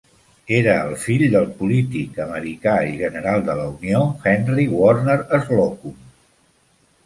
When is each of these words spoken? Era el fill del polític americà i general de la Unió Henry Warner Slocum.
Era 0.59 0.71
el 0.85 0.95
fill 1.03 1.23
del 1.33 1.45
polític 1.59 2.17
americà 2.25 2.75
i 2.93 2.97
general 3.03 3.45
de 3.53 3.59
la 3.61 3.69
Unió 3.77 4.03
Henry 4.35 4.69
Warner 4.81 5.19
Slocum. 5.47 5.99